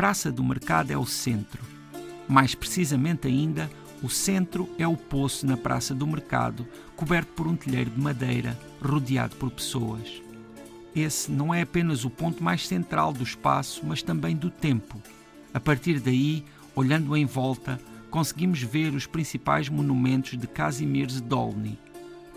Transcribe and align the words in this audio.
Praça 0.00 0.32
do 0.32 0.42
Mercado 0.42 0.90
é 0.90 0.96
o 0.96 1.04
centro. 1.04 1.62
Mais 2.26 2.54
precisamente 2.54 3.28
ainda, 3.28 3.70
o 4.02 4.08
centro 4.08 4.66
é 4.78 4.88
o 4.88 4.96
poço 4.96 5.44
na 5.44 5.58
Praça 5.58 5.94
do 5.94 6.06
Mercado, 6.06 6.66
coberto 6.96 7.34
por 7.34 7.46
um 7.46 7.54
telheiro 7.54 7.90
de 7.90 8.00
madeira, 8.00 8.58
rodeado 8.82 9.36
por 9.36 9.50
pessoas. 9.50 10.22
Esse 10.96 11.30
não 11.30 11.52
é 11.52 11.60
apenas 11.60 12.02
o 12.06 12.08
ponto 12.08 12.42
mais 12.42 12.66
central 12.66 13.12
do 13.12 13.22
espaço, 13.22 13.82
mas 13.84 14.02
também 14.02 14.34
do 14.34 14.48
tempo. 14.48 14.98
A 15.52 15.60
partir 15.60 16.00
daí, 16.00 16.46
olhando 16.74 17.14
em 17.14 17.26
volta, 17.26 17.78
conseguimos 18.10 18.62
ver 18.62 18.94
os 18.94 19.06
principais 19.06 19.68
monumentos 19.68 20.38
de 20.38 20.46
Casimir 20.46 21.08
Dolny. 21.20 21.78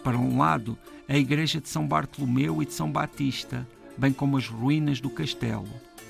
Para 0.03 0.17
um 0.17 0.37
lado, 0.37 0.77
a 1.07 1.15
igreja 1.17 1.61
de 1.61 1.69
São 1.69 1.87
Bartolomeu 1.87 2.61
e 2.61 2.65
de 2.65 2.73
São 2.73 2.91
Batista, 2.91 3.65
bem 3.97 4.11
como 4.11 4.35
as 4.35 4.49
ruínas 4.49 4.99
do 4.99 5.09
castelo. 5.09 5.69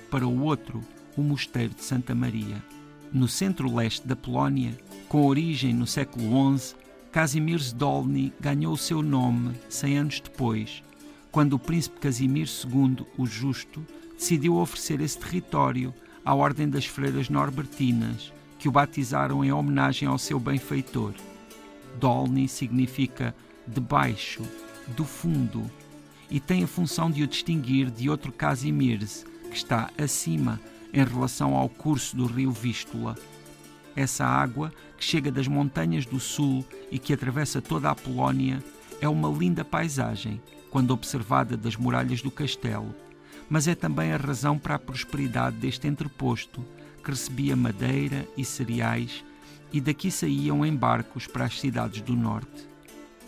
Para 0.09 0.27
o 0.27 0.41
outro, 0.41 0.83
o 1.17 1.21
mosteiro 1.21 1.73
de 1.73 1.83
Santa 1.83 2.13
Maria. 2.15 2.63
No 3.11 3.27
centro-leste 3.27 4.07
da 4.07 4.15
Polónia, 4.15 4.77
com 5.07 5.25
origem 5.25 5.73
no 5.73 5.85
século 5.85 6.57
XI, 6.57 6.75
Casimir 7.11 7.59
Dolny 7.75 8.33
ganhou 8.39 8.73
o 8.73 8.77
seu 8.77 9.03
nome 9.03 9.53
cem 9.69 9.97
anos 9.97 10.19
depois, 10.19 10.81
quando 11.31 11.53
o 11.53 11.59
príncipe 11.59 11.99
Casimir 11.99 12.47
II, 12.47 13.05
o 13.17 13.25
Justo, 13.25 13.85
decidiu 14.17 14.55
oferecer 14.55 15.01
esse 15.01 15.19
território 15.19 15.93
à 16.25 16.33
Ordem 16.33 16.69
das 16.69 16.85
Freiras 16.85 17.29
Norbertinas, 17.29 18.33
que 18.57 18.67
o 18.67 18.71
batizaram 18.71 19.43
em 19.43 19.51
homenagem 19.51 20.07
ao 20.07 20.17
seu 20.17 20.39
benfeitor. 20.39 21.13
Dolny 21.99 22.47
significa 22.47 23.35
debaixo, 23.67 24.41
do 24.95 25.05
fundo, 25.05 25.69
e 26.31 26.39
tem 26.39 26.63
a 26.63 26.67
função 26.67 27.11
de 27.11 27.23
o 27.23 27.27
distinguir 27.27 27.91
de 27.91 28.09
outro 28.09 28.31
Casimirs, 28.31 29.25
que 29.49 29.55
está 29.55 29.91
acima 29.97 30.59
em 30.93 31.03
relação 31.03 31.55
ao 31.55 31.67
curso 31.67 32.15
do 32.15 32.25
rio 32.25 32.51
Vístula. 32.51 33.15
Essa 33.95 34.25
água, 34.25 34.71
que 34.97 35.03
chega 35.03 35.31
das 35.31 35.47
montanhas 35.47 36.05
do 36.05 36.19
sul 36.19 36.63
e 36.91 36.99
que 36.99 37.13
atravessa 37.13 37.61
toda 37.61 37.89
a 37.89 37.95
Polónia, 37.95 38.63
é 39.01 39.09
uma 39.09 39.29
linda 39.29 39.65
paisagem 39.65 40.41
quando 40.69 40.91
observada 40.91 41.57
das 41.57 41.75
muralhas 41.75 42.21
do 42.21 42.31
castelo, 42.31 42.95
mas 43.49 43.67
é 43.67 43.75
também 43.75 44.11
a 44.11 44.17
razão 44.17 44.57
para 44.57 44.75
a 44.75 44.79
prosperidade 44.79 45.57
deste 45.57 45.87
entreposto, 45.87 46.63
que 47.03 47.11
recebia 47.11 47.55
madeira 47.55 48.27
e 48.37 48.45
cereais 48.45 49.23
e 49.71 49.81
daqui 49.81 50.09
saíam 50.09 50.65
em 50.65 50.75
barcos 50.75 51.27
para 51.27 51.45
as 51.45 51.59
cidades 51.59 52.01
do 52.01 52.13
norte. 52.13 52.67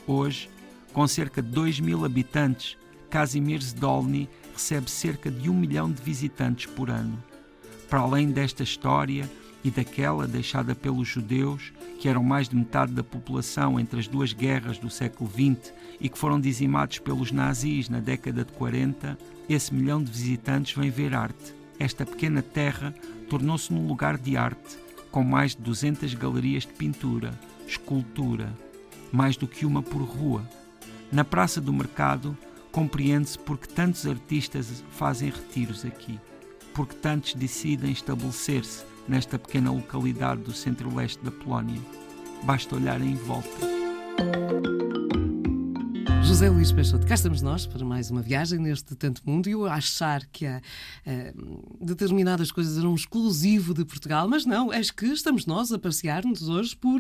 Hoje, 0.08 0.50
com 0.94 1.08
cerca 1.08 1.42
de 1.42 1.50
2 1.50 1.80
mil 1.80 2.06
habitantes, 2.06 2.78
Casimir 3.10 3.62
Zdolny 3.62 4.30
recebe 4.54 4.90
cerca 4.90 5.30
de 5.30 5.50
um 5.50 5.54
milhão 5.54 5.92
de 5.92 6.02
visitantes 6.02 6.68
por 6.68 6.90
ano. 6.90 7.22
Para 7.90 8.00
além 8.00 8.32
desta 8.32 8.64
história, 8.64 9.30
e 9.66 9.72
daquela 9.72 10.28
deixada 10.28 10.76
pelos 10.76 11.08
judeus, 11.08 11.74
que 12.00 12.08
eram 12.08 12.24
mais 12.24 12.48
de 12.48 12.56
metade 12.56 12.92
da 12.94 13.04
população 13.04 13.80
entre 13.80 14.00
as 14.00 14.08
duas 14.08 14.32
guerras 14.32 14.78
do 14.78 14.92
século 14.92 15.28
XX 15.28 15.74
e 16.00 16.08
que 16.08 16.20
foram 16.20 16.40
dizimados 16.40 17.00
pelos 17.00 17.32
nazis 17.32 17.90
na 17.90 18.00
década 18.00 18.46
de 18.46 18.52
40, 18.54 19.18
esse 19.50 19.74
milhão 19.74 20.04
de 20.04 20.12
visitantes 20.12 20.76
vem 20.76 20.92
ver 20.92 21.16
arte. 21.16 21.56
Esta 21.80 22.06
pequena 22.06 22.44
terra 22.44 22.94
tornou-se 23.28 23.74
num 23.74 23.88
lugar 23.88 24.20
de 24.20 24.38
arte, 24.38 24.78
com 25.10 25.24
mais 25.24 25.56
de 25.56 25.64
200 25.64 26.14
galerias 26.14 26.62
de 26.62 26.74
pintura, 26.74 27.34
escultura, 27.68 28.54
mais 29.12 29.36
do 29.36 29.48
que 29.48 29.66
uma 29.66 29.82
por 29.82 30.04
rua. 30.04 30.48
Na 31.12 31.26
Praça 31.26 31.60
do 31.60 31.74
Mercado, 31.74 32.38
compreende-se 32.72 33.40
porque 33.40 33.66
tantos 33.66 34.06
artistas 34.06 34.84
fazem 34.92 35.32
retiros 35.32 35.84
aqui, 35.84 36.20
porque 36.76 36.96
tantos 36.96 37.34
decidem 37.34 37.92
estabelecer-se 37.92 38.84
nesta 39.08 39.40
pequena 39.40 39.72
localidade 39.72 40.42
do 40.42 40.54
centro-leste 40.54 41.24
da 41.24 41.32
Polónia. 41.32 41.80
Basta 42.44 42.76
olhar 42.76 43.02
em 43.02 43.16
volta. 43.16 43.76
José 46.22 46.50
Luís 46.50 46.72
Peixoto, 46.72 47.08
cá 47.08 47.14
estamos 47.14 47.42
nós 47.42 47.66
para 47.66 47.86
mais 47.86 48.12
uma 48.12 48.22
viagem 48.22 48.60
neste 48.60 48.94
tanto 48.96 49.22
mundo 49.26 49.48
e 49.48 49.54
eu 49.54 49.66
achar 49.68 50.26
que 50.26 50.46
há, 50.46 50.62
uh, 51.08 51.86
determinadas 51.86 52.52
coisas 52.52 52.78
eram 52.78 52.94
exclusivo 52.94 53.74
de 53.74 53.86
Portugal, 53.86 54.28
mas 54.28 54.46
não, 54.46 54.74
é 54.74 54.82
que 54.82 55.06
estamos 55.06 55.46
nós 55.46 55.72
a 55.72 55.80
passear-nos 55.80 56.50
hoje 56.50 56.76
por 56.76 57.00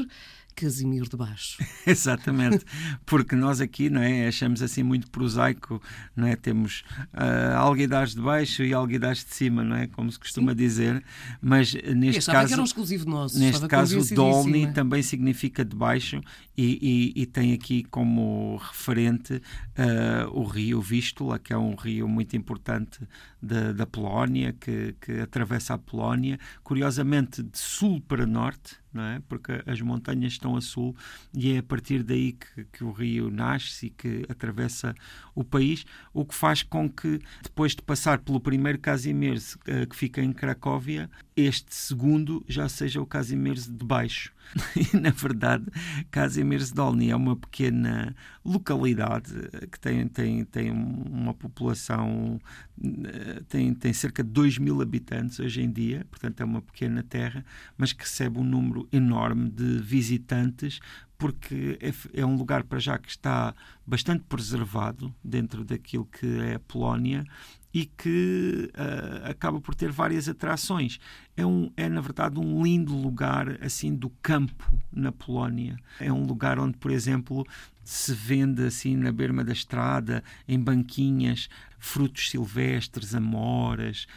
Casimiro 0.56 1.10
de 1.10 1.18
Baixo. 1.18 1.64
Exatamente, 1.86 2.66
porque 3.06 3.36
nós 3.36 3.60
aqui 3.60 3.90
não 3.90 4.02
é, 4.02 4.28
achamos 4.28 4.62
assim 4.62 4.84
muito 4.84 5.10
prosaico, 5.12 5.82
não 6.16 6.28
é? 6.28 6.36
Temos 6.36 6.84
uh, 7.14 7.58
alguidades 7.58 8.16
de 8.16 8.22
baixo 8.22 8.64
e 8.64 8.74
alguidades 8.74 9.26
de 9.26 9.34
cima, 9.34 9.64
não 9.64 9.76
é? 9.76 9.88
Como 9.88 10.12
se 10.12 10.18
costuma 10.18 10.52
Sim. 10.52 10.58
dizer, 10.58 11.04
mas 11.42 11.74
neste 11.74 12.32
caso... 12.32 12.48
que 12.48 12.54
era 12.54 12.62
um 12.62 12.66
exclusivo 12.66 13.10
nosso. 13.10 13.38
Neste 13.38 13.68
caso 13.68 14.00
o 14.00 14.16
Dolny 14.16 14.72
também 14.72 15.04
significa 15.04 15.66
de 15.66 15.76
baixo 15.76 16.22
e, 16.58 17.14
e, 17.16 17.22
e 17.22 17.26
tem 17.26 17.54
aqui 17.54 17.84
como 17.84 18.58
referente 18.58 19.34
uh, 19.34 20.32
o 20.32 20.46
rio 20.46 20.82
Vístula, 20.82 21.38
que 21.38 21.52
é 21.52 21.58
um 21.58 21.76
rio 21.76 22.08
muito 22.08 22.36
importante 22.36 23.00
da, 23.42 23.74
da 23.74 23.86
Polónia, 23.86 24.54
que, 24.54 24.96
que 25.02 25.20
atravessa 25.20 25.74
a 25.74 25.78
Polónia, 25.78 26.40
curiosamente 26.64 27.44
de 27.44 27.58
sul 27.58 28.02
para 28.02 28.26
norte, 28.26 28.78
não 28.96 29.04
é? 29.04 29.22
Porque 29.28 29.62
as 29.66 29.82
montanhas 29.82 30.34
estão 30.34 30.56
a 30.56 30.62
sul 30.62 30.96
e 31.34 31.54
é 31.54 31.58
a 31.60 31.64
partir 31.64 32.02
daí 32.02 32.32
que, 32.32 32.64
que 32.72 32.84
o 32.84 32.92
rio 32.92 33.30
nasce 33.30 33.88
e 33.88 33.90
que 33.90 34.26
atravessa 34.30 34.96
o 35.36 35.44
país, 35.44 35.86
o 36.14 36.26
que 36.26 36.34
faz 36.34 36.64
com 36.64 36.90
que, 36.90 37.20
depois 37.44 37.76
de 37.76 37.82
passar 37.82 38.20
pelo 38.20 38.40
primeiro 38.40 38.80
Casimir 38.80 39.38
eh, 39.68 39.86
que 39.86 39.96
fica 39.96 40.22
em 40.22 40.32
Cracóvia, 40.32 41.10
este 41.36 41.76
segundo 41.76 42.44
já 42.48 42.70
seja 42.70 43.02
o 43.02 43.06
Casimir 43.06 43.56
de 43.56 43.86
baixo. 43.86 44.34
E, 44.76 44.98
na 44.98 45.10
verdade, 45.10 45.66
Casimir 46.12 46.62
Dolny 46.74 47.10
é 47.10 47.16
uma 47.16 47.36
pequena 47.36 48.16
localidade 48.44 49.34
que 49.72 49.80
tem, 49.80 50.08
tem, 50.08 50.46
tem 50.46 50.72
uma 50.72 51.34
população, 51.34 52.40
eh, 52.84 53.42
tem, 53.48 53.74
tem 53.74 53.94
cerca 53.94 54.24
de 54.24 54.30
2 54.30 54.58
mil 54.58 54.82
habitantes 54.82 55.40
hoje 55.40 55.62
em 55.62 55.72
dia, 55.72 56.06
portanto 56.10 56.42
é 56.42 56.46
uma 56.46 56.62
pequena 56.62 57.04
terra, 57.04 57.46
mas 57.78 57.94
que 57.94 58.04
recebe 58.04 58.40
um 58.40 58.44
número 58.44 58.88
enorme 58.92 59.50
de 59.50 59.80
visitantes 59.80 60.80
porque 61.18 61.78
é, 61.82 62.20
é, 62.22 62.26
um 62.26 62.36
lugar 62.36 62.64
para 62.64 62.80
já 62.80 62.98
que 62.98 63.10
está 63.10 63.56
bastante 63.88 64.24
preservado 64.28 65.14
dentro 65.24 65.64
daquilo 65.64 66.06
que 66.06 66.26
é 66.40 66.56
a 66.56 66.60
Polónia 66.60 67.26
e 67.76 67.86
que 67.86 68.72
uh, 68.74 69.30
acaba 69.30 69.60
por 69.60 69.76
ter 69.76 69.92
várias 69.92 70.30
atrações. 70.30 70.98
É, 71.36 71.46
um, 71.46 71.70
é, 71.76 71.90
na 71.90 72.00
verdade, 72.00 72.40
um 72.40 72.64
lindo 72.64 72.96
lugar 72.96 73.62
assim 73.62 73.94
do 73.94 74.10
campo 74.22 74.72
na 74.90 75.12
Polónia. 75.12 75.76
É 76.00 76.10
um 76.10 76.24
lugar 76.24 76.58
onde, 76.58 76.78
por 76.78 76.90
exemplo, 76.90 77.46
se 77.84 78.14
vende 78.14 78.64
assim 78.64 78.96
na 78.96 79.12
berma 79.12 79.44
da 79.44 79.52
estrada, 79.52 80.24
em 80.48 80.58
banquinhas, 80.58 81.50
frutos 81.78 82.30
silvestres, 82.30 83.14
amoras, 83.14 84.08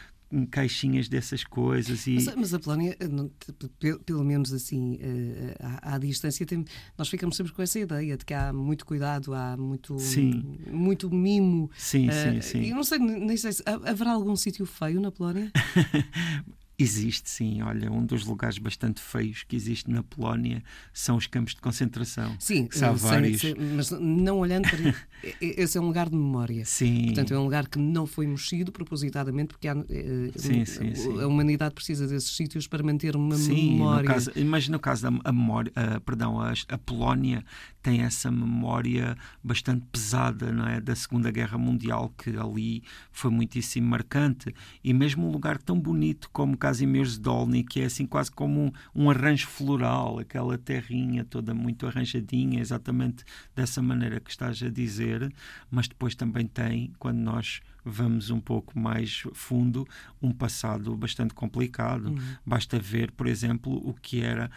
caixinhas 0.50 1.09
dessas 1.09 1.44
coisas. 1.44 2.06
E... 2.06 2.15
Mas, 2.15 2.34
mas 2.34 2.55
a 2.55 2.59
Polónia, 2.59 2.97
eh, 3.00 3.99
pelo 4.05 4.25
menos 4.25 4.53
assim, 4.53 4.99
eh, 5.00 5.56
à, 5.61 5.94
à, 5.94 5.99
distância, 5.99 6.44
tem, 6.44 6.65
nós 6.97 7.09
ficamos 7.09 7.37
sempre 7.37 7.53
com 7.53 7.62
essa 7.62 7.78
ideia 7.78 8.16
de 8.16 8.25
que 8.25 8.34
há 8.34 8.53
muito 8.53 8.84
cuidado, 8.84 9.34
há 9.34 9.56
muito, 9.56 9.99
sim. 9.99 10.59
muito 10.71 11.11
mimo. 11.11 11.71
Sim, 11.77 12.09
uh, 12.09 12.12
sim, 12.12 12.41
sim. 12.41 12.66
Eu 12.69 12.77
não 12.77 12.84
sei, 12.84 12.98
nem 12.98 13.36
sei 13.36 13.53
se 13.53 13.63
haverá 13.66 14.13
algum 14.13 14.36
sítio 14.36 14.66
feio 14.66 15.01
na 15.01 15.10
Polónia? 15.10 15.51
Existe, 16.80 17.28
sim. 17.28 17.60
Olha, 17.63 17.91
um 17.91 18.07
dos 18.07 18.25
lugares 18.25 18.57
bastante 18.57 19.01
feios 19.01 19.42
que 19.42 19.57
existe 19.57 19.91
na 19.91 20.01
Polónia 20.04 20.63
são 20.92 21.16
os 21.16 21.27
campos 21.27 21.54
de 21.57 21.60
concentração. 21.60 22.36
Sim, 22.39 22.69
há 22.80 22.92
vários. 22.92 23.41
Sei, 23.41 23.54
mas 23.54 23.91
não 23.91 24.39
olhando 24.39 24.69
para. 24.71 24.95
esse 25.41 25.77
é 25.77 25.80
um 25.80 25.86
lugar 25.86 26.09
de 26.09 26.15
memória. 26.15 26.65
Sim. 26.65 27.07
Portanto, 27.07 27.34
é 27.34 27.39
um 27.39 27.42
lugar 27.42 27.66
que 27.66 27.80
não 27.80 28.07
foi 28.07 28.28
mexido 28.28 28.71
propositadamente, 28.71 29.48
porque 29.48 29.66
há, 29.66 29.77
eh, 29.91 30.30
sim, 30.36 30.65
sim, 30.65 30.95
sim. 30.95 31.21
a 31.21 31.27
humanidade 31.27 31.75
precisa 31.75 32.07
desses 32.07 32.36
sítios 32.36 32.69
para 32.69 32.81
manter 32.81 33.16
uma 33.16 33.36
sim, 33.36 33.72
memória. 33.72 34.09
No 34.09 34.15
caso, 34.15 34.31
mas 34.47 34.69
no 34.69 34.78
caso 34.78 35.03
da 35.03 35.19
a 35.24 35.33
memória, 35.33 35.72
a, 35.74 35.98
perdão, 36.01 36.41
a, 36.41 36.53
a 36.69 36.78
Polónia 36.78 37.45
tem 37.83 38.03
essa 38.03 38.31
memória 38.31 39.16
bastante 39.42 39.84
pesada, 39.91 40.53
não 40.53 40.66
é? 40.66 40.81
Da 40.81 40.95
Segunda 40.95 41.31
Guerra 41.31 41.59
Mundial, 41.59 42.13
que 42.16 42.36
ali 42.36 42.83
foi 43.10 43.31
muitíssimo 43.31 43.89
marcante. 43.89 44.54
E 44.84 44.92
mesmo 44.92 45.27
um 45.27 45.33
lugar 45.33 45.59
tão 45.59 45.78
bonito 45.78 46.28
como 46.33 46.57
Kazimierz 46.68 47.16
Dolny, 47.16 47.65
que 47.65 47.80
é 47.80 47.86
assim 47.86 48.04
quase 48.04 48.30
como 48.30 48.60
um, 48.60 48.72
um, 48.94 49.10
arranjo 49.10 49.47
floral, 49.47 50.18
aquela 50.18 50.59
terrinha 50.59 51.24
toda 51.24 51.54
muito 51.54 51.86
arranjadinha, 51.86 52.60
exatamente 52.60 53.24
dessa 53.56 53.80
maneira 53.80 54.20
que 54.20 54.28
estás 54.28 54.62
a 54.62 54.68
dizer, 54.68 55.32
mas 55.70 55.88
depois 55.88 56.15
também 56.15 56.47
tem, 56.47 56.92
quando 56.98 57.16
nós 57.16 57.62
vamos 57.88 58.30
um 58.30 58.40
pouco 58.40 58.78
mais 58.78 59.22
fundo, 59.32 59.86
um 60.20 60.32
passado 60.32 60.96
bastante 60.96 61.34
complicado. 61.34 62.10
Uhum. 62.10 62.36
Basta 62.44 62.78
ver, 62.78 63.10
por 63.12 63.26
exemplo, 63.26 63.72
o 63.88 63.94
que 63.94 64.20
era 64.20 64.50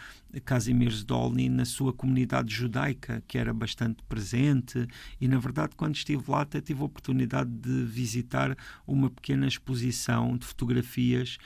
Kazimierz 0.44 1.04
Dolny 1.04 1.48
na 1.48 1.64
sua 1.64 1.92
comunidade 1.92 2.54
judaica, 2.54 3.22
que 3.26 3.38
era 3.38 3.52
bastante 3.52 4.02
presente, 4.08 4.86
e 5.20 5.26
na 5.26 5.38
verdade, 5.38 5.74
quando 5.76 5.94
estive 5.94 6.22
lá, 6.28 6.42
até 6.42 6.60
tive 6.60 6.82
a 6.82 6.84
oportunidade 6.84 7.50
de 7.50 7.84
visitar 7.84 8.56
uma 8.86 9.10
pequena 9.10 9.46
exposição 9.46 10.36
de 10.36 10.46
fotografias 10.46 11.38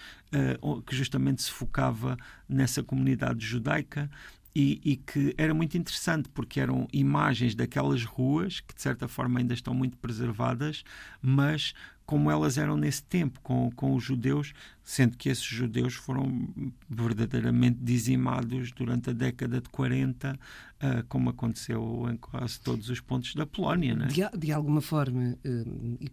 uh, 0.62 0.82
que 0.82 0.94
justamente 0.94 1.42
se 1.42 1.50
focava 1.50 2.16
nessa 2.48 2.82
comunidade 2.82 3.44
judaica 3.46 4.10
e, 4.58 4.81
e, 4.82 4.97
que 4.97 5.35
era 5.37 5.53
muito 5.53 5.76
interessante 5.76 6.31
porque 6.31 6.58
eram 6.58 6.88
imagens 6.91 7.55
daquelas 7.55 8.05
ruas 8.05 8.61
que 8.61 8.75
de 8.75 8.81
certa 8.81 9.06
forma 9.06 9.38
ainda 9.38 9.53
estão 9.53 9.75
muito 9.75 9.99
preservadas, 9.99 10.82
mas 11.20 11.75
como 12.06 12.31
elas 12.31 12.56
eram 12.56 12.75
nesse 12.75 13.03
tempo 13.03 13.38
com, 13.43 13.70
com 13.73 13.94
os 13.94 14.03
judeus, 14.03 14.55
sendo 14.82 15.14
que 15.19 15.29
esses 15.29 15.44
judeus 15.44 15.93
foram 15.93 16.49
verdadeiramente 16.88 17.81
dizimados 17.82 18.73
durante 18.73 19.11
a 19.11 19.12
década 19.12 19.61
de 19.61 19.69
40, 19.69 20.32
uh, 20.32 20.38
ah, 20.81 21.05
como 21.06 21.29
aconteceu 21.29 22.08
em 22.11 22.17
quase 22.17 22.58
todos 22.58 22.88
os 22.88 22.99
pontos 22.99 23.35
da 23.35 23.44
Polónia. 23.44 23.94
Né? 23.94 24.06
De, 24.06 24.38
de 24.38 24.53
alguma 24.53 24.81
forma, 24.81 25.37
uh, 25.44 26.11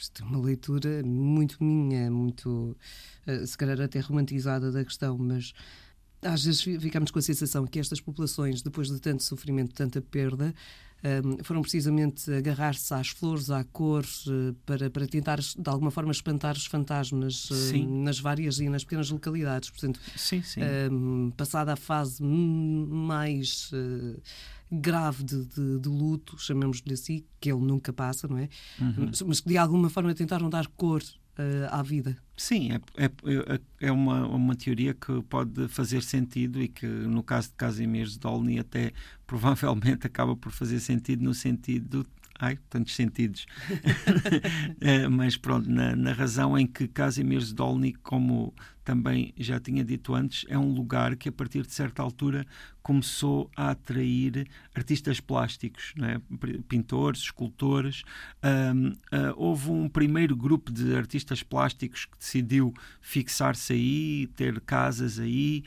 isto 0.00 0.22
é 0.22 0.26
uma 0.26 0.40
leitura 0.40 1.02
muito 1.04 1.62
minha, 1.62 2.10
muito, 2.10 2.74
uh, 3.26 3.46
se 3.46 3.58
calhar 3.58 3.78
até 3.82 4.00
romantizada 4.00 4.72
da 4.72 4.82
questão, 4.82 5.18
mas 5.18 5.52
às 6.22 6.44
vezes 6.44 6.62
ficamos 6.62 7.10
com 7.10 7.18
a 7.18 7.22
sensação 7.22 7.66
que 7.66 7.78
estas 7.78 8.00
populações, 8.00 8.62
depois 8.62 8.88
de 8.88 9.00
tanto 9.00 9.22
sofrimento, 9.22 9.74
tanta 9.74 10.00
perda, 10.00 10.54
um, 11.04 11.42
foram 11.42 11.62
precisamente 11.62 12.32
agarrar-se 12.32 12.94
às 12.94 13.08
flores, 13.08 13.50
à 13.50 13.64
cor, 13.64 14.04
uh, 14.04 14.54
para, 14.64 14.88
para 14.88 15.06
tentar, 15.06 15.40
de 15.40 15.68
alguma 15.68 15.90
forma, 15.90 16.12
espantar 16.12 16.56
os 16.56 16.66
fantasmas 16.66 17.50
uh, 17.50 17.88
nas 17.88 18.20
várias 18.20 18.60
e 18.60 18.68
nas 18.68 18.84
pequenas 18.84 19.10
localidades. 19.10 19.70
Portanto, 19.70 19.98
sim, 20.16 20.42
sim. 20.42 20.60
Um, 20.92 21.32
passada 21.36 21.72
a 21.72 21.76
fase 21.76 22.22
mais 22.22 23.72
uh, 23.72 24.20
grave 24.70 25.24
de, 25.24 25.44
de, 25.44 25.80
de 25.80 25.88
luto, 25.88 26.38
chamemos-lhe 26.38 26.94
assim, 26.94 27.24
que 27.40 27.50
ele 27.50 27.60
nunca 27.60 27.92
passa, 27.92 28.28
não 28.28 28.38
é? 28.38 28.48
Uhum. 28.80 29.10
Mas 29.26 29.40
que 29.40 29.48
de 29.48 29.58
alguma 29.58 29.90
forma 29.90 30.14
tentaram 30.14 30.48
dar 30.48 30.68
cor 30.68 31.02
uh, 31.38 31.68
à 31.70 31.82
vida. 31.82 32.16
Sim, 32.36 32.72
é, 32.72 33.04
é, 33.04 33.06
é, 33.06 33.60
é 33.88 33.92
uma, 33.92 34.26
uma 34.26 34.54
teoria 34.54 34.94
que 34.94 35.22
pode 35.22 35.68
fazer 35.68 36.02
sentido 36.02 36.60
e 36.60 36.68
que, 36.68 36.86
no 36.86 37.22
caso 37.22 37.48
de 37.48 37.54
Casimir 37.54 38.08
Dolny, 38.18 38.58
até 38.58 38.92
provavelmente 39.26 40.06
acaba 40.06 40.34
por 40.36 40.52
fazer 40.52 40.80
sentido 40.80 41.22
no 41.22 41.34
sentido 41.34 42.06
ai, 42.42 42.58
tantos 42.68 42.94
sentidos. 42.94 43.46
Eh, 44.80 45.06
mas 45.06 45.36
pronto, 45.36 45.70
na, 45.70 45.94
na, 45.94 46.12
razão 46.12 46.58
em 46.58 46.66
que 46.66 46.88
Kazimierz 46.88 47.52
Dolny, 47.52 47.92
como 47.92 48.52
também 48.84 49.32
já 49.38 49.60
tinha 49.60 49.84
dito 49.84 50.12
antes, 50.14 50.44
é 50.48 50.58
um 50.58 50.72
lugar 50.72 51.14
que 51.14 51.28
a 51.28 51.32
partir 51.32 51.62
de 51.62 51.72
certa 51.72 52.02
altura 52.02 52.44
começou 52.82 53.48
a 53.56 53.70
atrair 53.70 54.48
artistas 54.74 55.20
plásticos, 55.20 55.94
é? 56.02 56.20
pintores, 56.68 57.20
escultores. 57.20 58.02
Um, 58.42 58.88
uh, 58.88 58.96
ah, 59.12 59.34
houve 59.36 59.70
um 59.70 59.88
primeiro 59.88 60.34
grupo 60.34 60.72
de 60.72 60.96
artistas 60.96 61.42
plásticos 61.44 62.06
que 62.06 62.18
decidiu 62.18 62.74
fixar-se 63.00 63.72
aí, 63.72 64.26
ter 64.34 64.60
casas 64.62 65.20
aí 65.20 65.62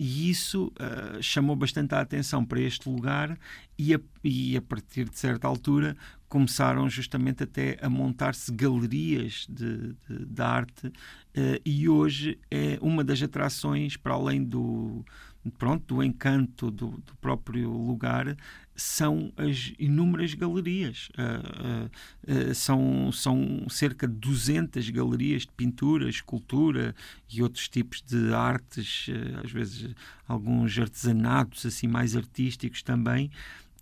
e 0.00 0.30
isso 0.30 0.72
uh, 0.80 1.22
chamou 1.22 1.54
bastante 1.54 1.94
a 1.94 2.00
atenção 2.00 2.42
para 2.42 2.58
este 2.58 2.88
lugar 2.88 3.38
e 3.78 3.94
a, 3.94 4.00
e 4.24 4.56
a, 4.56 4.62
partir 4.62 5.06
de 5.06 5.18
certa 5.18 5.46
altura 5.46 5.94
começaram 6.26 6.88
justamente 6.88 7.42
até 7.42 7.76
a 7.82 7.90
montar-se 7.90 8.50
galerias 8.50 9.46
de, 9.46 9.94
de, 10.08 10.24
de 10.24 10.42
arte 10.42 10.86
uh, 10.86 10.92
e 11.66 11.86
hoje 11.86 12.38
é 12.50 12.78
uma 12.80 13.04
das 13.04 13.22
atrações 13.22 13.94
para 13.98 14.14
além 14.14 14.42
do 14.42 15.04
pronto 15.58 15.96
do 15.96 16.02
encanto 16.02 16.70
do, 16.70 16.92
do 16.92 17.14
próprio 17.20 17.70
lugar 17.70 18.34
são 18.80 19.30
as 19.36 19.72
inúmeras 19.78 20.32
galerias. 20.32 21.10
Uh, 21.10 21.90
uh, 22.32 22.54
são, 22.54 23.12
são 23.12 23.66
cerca 23.68 24.08
de 24.08 24.14
200 24.14 24.88
galerias 24.90 25.42
de 25.42 25.52
pintura, 25.52 26.08
escultura 26.08 26.94
e 27.30 27.42
outros 27.42 27.68
tipos 27.68 28.00
de 28.00 28.32
artes, 28.32 29.06
às 29.44 29.50
vezes 29.52 29.94
alguns 30.26 30.78
artesanatos 30.78 31.66
assim 31.66 31.86
mais 31.86 32.16
artísticos 32.16 32.82
também. 32.82 33.30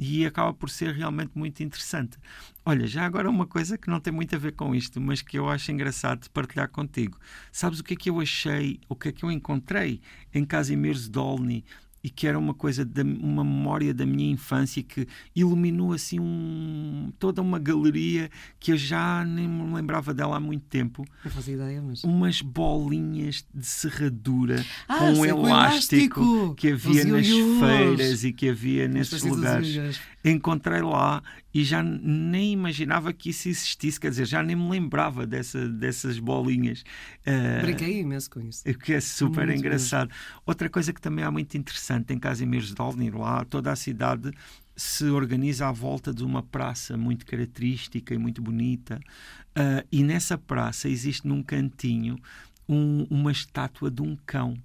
E 0.00 0.24
acaba 0.24 0.52
por 0.52 0.70
ser 0.70 0.94
realmente 0.94 1.32
muito 1.34 1.60
interessante. 1.60 2.18
Olha, 2.64 2.86
já 2.86 3.04
agora 3.04 3.28
uma 3.28 3.46
coisa 3.46 3.76
que 3.76 3.90
não 3.90 3.98
tem 3.98 4.12
muito 4.12 4.34
a 4.34 4.38
ver 4.38 4.52
com 4.52 4.72
isto, 4.72 5.00
mas 5.00 5.22
que 5.22 5.36
eu 5.36 5.48
acho 5.48 5.72
engraçado 5.72 6.22
de 6.22 6.30
partilhar 6.30 6.68
contigo. 6.68 7.18
Sabes 7.50 7.80
o 7.80 7.84
que 7.84 7.94
é 7.94 7.96
que 7.96 8.10
eu 8.10 8.20
achei, 8.20 8.78
o 8.88 8.94
que 8.94 9.08
é 9.08 9.12
que 9.12 9.24
eu 9.24 9.30
encontrei 9.30 10.00
em 10.32 10.44
Casimir 10.44 10.96
Dolny 11.08 11.64
e 12.02 12.10
que 12.10 12.26
era 12.26 12.38
uma 12.38 12.54
coisa, 12.54 12.84
de, 12.84 13.02
uma 13.02 13.44
memória 13.44 13.92
da 13.92 14.06
minha 14.06 14.30
infância 14.30 14.82
que 14.82 15.06
iluminou 15.34 15.92
assim 15.92 16.20
um, 16.20 17.12
toda 17.18 17.42
uma 17.42 17.58
galeria 17.58 18.30
que 18.58 18.72
eu 18.72 18.76
já 18.76 19.24
nem 19.24 19.48
me 19.48 19.74
lembrava 19.74 20.14
dela 20.14 20.36
há 20.36 20.40
muito 20.40 20.64
tempo. 20.66 21.04
Não 21.24 21.30
fazia 21.30 21.54
ideia, 21.54 21.82
mas... 21.82 22.04
Umas 22.04 22.40
bolinhas 22.40 23.44
de 23.52 23.66
serradura 23.66 24.64
ah, 24.88 24.98
com 24.98 25.04
um 25.12 25.24
elástico, 25.24 26.20
elástico, 26.20 26.54
que 26.54 26.72
havia 26.72 27.04
nas 27.04 27.26
feiras 27.26 28.24
e 28.24 28.32
que 28.32 28.48
havia 28.48 28.86
nesses 28.86 29.22
lugares. 29.22 30.00
Encontrei 30.24 30.82
lá 30.82 31.22
e 31.58 31.64
já 31.64 31.82
nem 31.82 32.52
imaginava 32.52 33.12
que 33.12 33.30
isso 33.30 33.48
existisse, 33.48 33.98
quer 33.98 34.10
dizer, 34.10 34.26
já 34.26 34.44
nem 34.44 34.54
me 34.54 34.70
lembrava 34.70 35.26
dessa, 35.26 35.68
dessas 35.68 36.20
bolinhas. 36.20 36.84
Uh, 37.26 37.62
Brinquei 37.62 37.98
imenso 37.98 38.30
com 38.30 38.40
isso. 38.40 38.62
O 38.68 38.78
que 38.78 38.92
é 38.92 39.00
super 39.00 39.48
muito 39.48 39.58
engraçado. 39.58 40.08
Outra 40.46 40.70
coisa 40.70 40.92
que 40.92 41.00
também 41.00 41.24
é 41.24 41.30
muito 41.30 41.58
interessante 41.58 42.12
em 42.12 42.18
Casimirs 42.18 42.72
Dolny, 42.72 43.10
lá 43.10 43.44
toda 43.44 43.72
a 43.72 43.76
cidade 43.76 44.30
se 44.76 45.06
organiza 45.06 45.66
à 45.66 45.72
volta 45.72 46.14
de 46.14 46.22
uma 46.22 46.44
praça 46.44 46.96
muito 46.96 47.26
característica 47.26 48.14
e 48.14 48.18
muito 48.18 48.40
bonita. 48.40 49.00
Uh, 49.48 49.84
e 49.90 50.04
nessa 50.04 50.38
praça 50.38 50.88
existe 50.88 51.26
num 51.26 51.42
cantinho 51.42 52.20
um, 52.68 53.04
uma 53.10 53.32
estátua 53.32 53.90
de 53.90 54.00
um 54.00 54.16
cão 54.24 54.56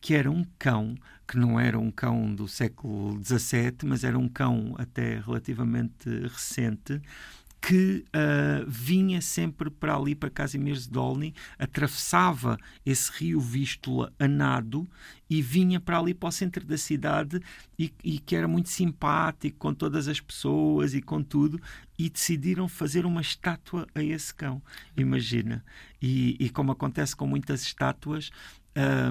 que 0.00 0.14
era 0.14 0.30
um 0.30 0.44
cão 0.58 0.94
que 1.26 1.36
não 1.36 1.60
era 1.60 1.78
um 1.78 1.90
cão 1.90 2.34
do 2.34 2.48
século 2.48 3.22
XVII, 3.22 3.76
mas 3.84 4.02
era 4.02 4.18
um 4.18 4.28
cão 4.28 4.74
até 4.78 5.20
relativamente 5.20 6.08
recente, 6.22 7.00
que 7.60 8.04
uh, 8.08 8.64
vinha 8.66 9.20
sempre 9.20 9.70
para 9.70 9.96
ali, 9.96 10.14
para 10.14 10.30
Casimir 10.30 10.78
Dolny, 10.88 11.34
atravessava 11.58 12.56
esse 12.86 13.10
rio 13.12 13.40
Vístula 13.40 14.12
a 14.18 14.28
nado 14.28 14.88
e 15.28 15.42
vinha 15.42 15.80
para 15.80 15.98
ali 15.98 16.14
para 16.14 16.28
o 16.28 16.32
centro 16.32 16.64
da 16.64 16.78
cidade 16.78 17.40
e, 17.78 17.92
e, 18.02 18.18
que 18.18 18.34
era 18.36 18.48
muito 18.48 18.68
simpático 18.70 19.58
com 19.58 19.74
todas 19.74 20.08
as 20.08 20.20
pessoas 20.20 20.94
e 20.94 21.02
com 21.02 21.22
tudo 21.22 21.60
e 21.98 22.08
decidiram 22.08 22.68
fazer 22.68 23.04
uma 23.04 23.20
estátua 23.20 23.86
a 23.94 24.02
esse 24.02 24.32
cão, 24.32 24.62
imagina. 24.96 25.64
E, 26.00 26.36
e 26.38 26.48
como 26.48 26.72
acontece 26.72 27.14
com 27.14 27.26
muitas 27.26 27.62
estátuas, 27.62 28.30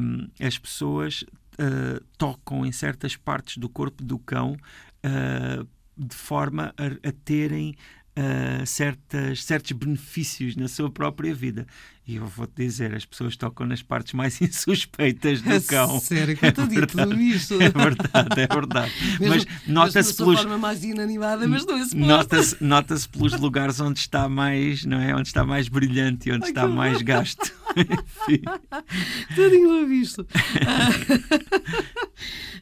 um, 0.01 0.29
as 0.39 0.57
pessoas 0.57 1.21
uh, 1.21 2.03
tocam 2.17 2.65
em 2.65 2.71
certas 2.71 3.15
partes 3.15 3.57
do 3.57 3.67
corpo 3.67 4.03
do 4.03 4.17
cão 4.17 4.55
uh, 5.05 5.67
de 5.98 6.15
forma 6.15 6.74
a, 6.77 7.10
a 7.10 7.12
terem 7.25 7.75
uh, 8.17 8.65
certas, 8.65 9.43
certos 9.43 9.71
benefícios 9.74 10.55
na 10.55 10.67
sua 10.67 10.89
própria 10.89 11.33
vida. 11.33 11.67
E 12.07 12.15
eu 12.15 12.25
vou-te 12.25 12.53
dizer, 12.55 12.95
as 12.95 13.03
pessoas 13.03 13.36
tocam 13.36 13.67
nas 13.67 13.81
partes 13.83 14.13
mais 14.13 14.39
insuspeitas 14.41 15.41
do 15.41 15.62
cão. 15.63 16.00
Sério, 16.00 16.38
que 16.38 16.45
é 16.45 16.51
tudo 16.51 17.19
isto. 17.19 17.55
É 17.62 17.69
verdade, 17.69 18.41
é 18.41 18.47
verdade. 18.47 18.91
Mesmo, 19.19 19.27
mas 19.27 19.45
nota-se 19.67 20.15
pelos. 20.15 20.39
forma 20.39 20.57
mais 20.57 20.83
inanimada, 20.83 21.47
mas 21.47 21.65
não 21.65 21.77
é 21.77 21.86
Nota-se 21.93 22.63
nota 22.63 22.95
pelos 23.12 23.33
lugares 23.33 23.79
onde 23.79 24.00
está 24.00 24.29
mais, 24.29 24.86
não 24.86 25.00
é? 25.00 25.13
Onde 25.13 25.27
está 25.27 25.45
mais 25.45 25.67
brilhante 25.67 26.29
e 26.29 26.31
onde 26.31 26.45
Ai, 26.45 26.50
está 26.51 26.67
mais 26.67 27.01
gasto. 27.01 27.53
Tudo 29.36 29.88
visto. 29.88 30.25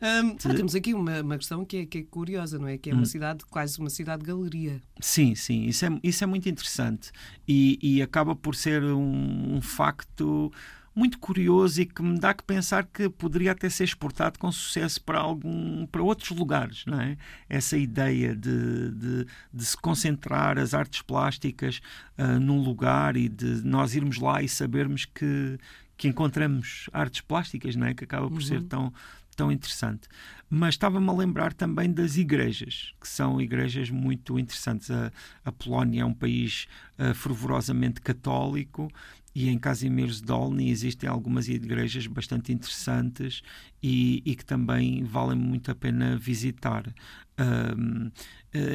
Um, 0.01 0.35
temos 0.35 0.75
aqui 0.75 0.93
uma, 0.93 1.21
uma 1.21 1.37
questão 1.37 1.65
que 1.65 1.77
é, 1.77 1.85
que 1.85 1.99
é, 1.99 2.03
curiosa, 2.03 2.59
não 2.59 2.67
é? 2.67 2.77
Que 2.77 2.89
é 2.89 2.93
uma 2.93 3.03
hum. 3.03 3.05
cidade, 3.05 3.45
quase 3.45 3.79
uma 3.79 3.89
cidade-galeria. 3.89 4.81
Sim, 4.99 5.35
sim, 5.35 5.65
isso 5.65 5.85
é, 5.85 5.99
isso 6.03 6.23
é 6.23 6.27
muito 6.27 6.49
interessante 6.49 7.11
e, 7.47 7.79
e 7.81 8.01
acaba 8.01 8.35
por 8.35 8.55
ser 8.55 8.83
um, 8.83 9.55
um 9.55 9.61
facto 9.61 10.51
muito 10.95 11.19
curioso 11.19 11.81
e 11.81 11.85
que 11.85 12.01
me 12.01 12.17
dá 12.17 12.33
que 12.33 12.43
pensar 12.43 12.85
que 12.85 13.09
poderia 13.09 13.51
até 13.51 13.69
ser 13.69 13.83
exportado 13.83 14.39
com 14.39 14.49
sucesso 14.49 15.03
para 15.03 15.19
algum 15.19 15.85
para 15.87 16.01
outros 16.01 16.29
lugares, 16.29 16.85
não 16.85 16.99
é? 17.01 17.17
Essa 17.49 17.77
ideia 17.77 18.33
de, 18.33 18.91
de, 18.91 19.27
de 19.53 19.65
se 19.65 19.75
concentrar 19.75 20.57
as 20.57 20.73
artes 20.73 21.01
plásticas 21.01 21.81
uh, 22.17 22.39
num 22.39 22.61
lugar 22.61 23.17
e 23.17 23.27
de 23.27 23.61
nós 23.65 23.93
irmos 23.93 24.17
lá 24.17 24.41
e 24.41 24.47
sabermos 24.47 25.03
que 25.03 25.59
que 25.97 26.07
encontramos 26.07 26.89
artes 26.91 27.21
plásticas, 27.21 27.75
não 27.75 27.87
é? 27.87 27.93
Que 27.93 28.03
acaba 28.03 28.27
por 28.27 28.35
uhum. 28.35 28.41
ser 28.41 28.63
tão 28.63 28.93
tão 29.35 29.51
interessante. 29.51 30.07
Mas 30.49 30.75
estava-me 30.75 31.09
a 31.09 31.13
lembrar 31.13 31.53
também 31.53 31.91
das 31.91 32.15
igrejas, 32.15 32.93
que 33.01 33.07
são 33.07 33.41
igrejas 33.41 33.89
muito 33.89 34.39
interessantes. 34.39 34.89
A, 34.89 35.11
a 35.43 35.51
Polónia 35.51 36.03
é 36.03 36.05
um 36.05 36.13
país 36.13 36.67
uh, 36.97 37.13
fervorosamente 37.13 37.99
católico 37.99 38.89
e 39.33 39.49
em 39.49 39.59
Kazimierz 39.59 40.21
Dolny 40.21 40.69
existem 40.69 41.09
algumas 41.09 41.49
igrejas 41.49 42.07
bastante 42.07 42.53
interessantes 42.53 43.41
e, 43.83 44.23
e 44.25 44.33
que 44.33 44.45
também 44.45 45.03
valem 45.03 45.37
muito 45.37 45.69
a 45.69 45.75
pena 45.75 46.15
visitar. 46.15 46.85
Um, 47.37 48.09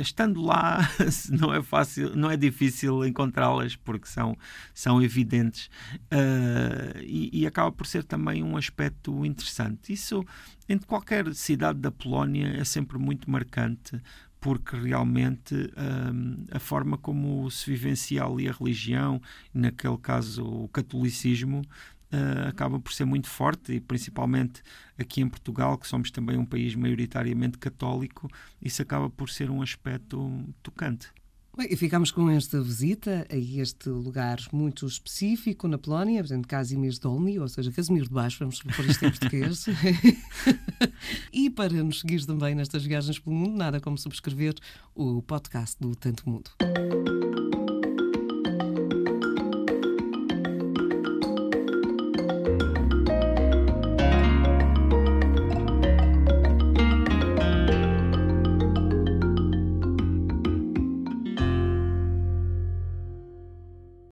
estando 0.01 0.41
lá 0.41 0.81
não 1.31 1.53
é 1.55 1.63
fácil, 1.63 2.15
não 2.17 2.31
é 2.31 2.37
difícil 2.37 3.05
encontrá-las 3.05 3.77
porque 3.77 4.07
são, 4.07 4.37
são 4.75 5.03
evidentes 5.03 5.71
uh, 6.13 6.99
e, 7.03 7.41
e, 7.41 7.47
acaba 7.47 7.73
por 7.73 7.87
ser 7.87 8.05
também 8.05 8.43
um 8.43 8.57
aspecto 8.57 9.25
interessante. 9.25 9.93
Isso 9.93 10.25
em 10.69 10.79
qualquer 10.79 11.33
cidade 11.35 11.79
da 11.79 11.91
Polónia 11.91 12.57
é 12.59 12.65
sempre 12.65 12.99
muito 12.99 13.31
marcante 13.31 14.01
porque 14.41 14.75
realmente 14.75 15.55
um, 15.55 16.47
a 16.51 16.59
forma 16.59 16.97
como 16.97 17.51
se 17.51 17.71
vivencia 17.71 18.25
ali 18.25 18.49
a 18.49 18.53
religião, 18.53 19.21
naquele 19.53 19.99
caso 19.99 20.45
o 20.45 20.69
catolicismo, 20.69 21.63
uh, 22.13 22.49
acaba 22.49 22.79
por 22.79 22.93
ser 22.93 23.05
muito 23.05 23.29
forte 23.29 23.73
e 23.73 23.81
principalmente 23.81 24.63
aqui 24.99 25.21
em 25.21 25.29
Portugal, 25.29 25.79
que 25.79 25.89
somos 25.89 26.11
também 26.11 26.37
um 26.37 26.45
país 26.45 26.75
maioritariamente 26.75 27.59
católico, 27.59 28.29
isso 28.61 28.83
acaba 28.83 29.09
por 29.09 29.31
ser 29.31 29.51
um 29.51 29.63
aspecto 29.63 30.45
tocante. 30.63 31.09
Bem, 31.57 31.67
e 31.69 31.77
ficamos 31.77 32.13
com 32.13 32.31
esta 32.31 32.61
visita 32.63 33.27
a 33.29 33.37
este 33.37 33.89
lugar 33.89 34.39
muito 34.53 34.87
específico 34.87 35.67
na 35.67 35.77
Polónia, 35.77 36.23
portanto, 36.23 36.47
Casimir 36.47 36.97
Dolny, 37.01 37.41
ou 37.41 37.49
seja, 37.49 37.73
Casimir 37.73 38.05
de 38.05 38.11
Baixo, 38.11 38.39
vamos 38.39 38.63
pôr 38.63 38.85
isto 38.87 39.05
em 39.05 39.11
português. 39.11 39.67
e 41.33 41.51
para 41.51 41.83
nos 41.83 42.01
seguir 42.01 42.25
também 42.25 42.55
nestas 42.55 42.85
viagens 42.85 43.19
pelo 43.19 43.35
mundo, 43.35 43.57
nada 43.57 43.81
como 43.81 43.99
subscrever 43.99 44.55
o 44.95 45.23
podcast 45.23 45.77
do 45.81 45.95
Tanto 45.97 46.29
Mundo. 46.29 46.51